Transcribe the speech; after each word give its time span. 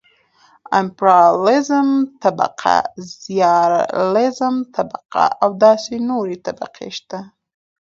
امپرياليزم 0.81 1.89
طبقه 2.23 2.75
،رياليزم 3.27 4.55
طبقه 4.75 5.25
او 5.43 5.49
داسې 5.63 5.95
نورې 6.09 6.35
طبقې 6.47 6.89
شته. 6.97 7.19